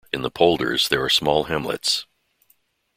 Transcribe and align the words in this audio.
In 0.11 0.23
the 0.23 0.31
polders 0.31 0.89
there 0.89 1.03
are 1.03 1.11
small 1.11 1.43
hamlets. 1.43 2.07